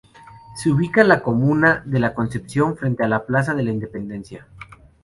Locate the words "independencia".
3.71-4.47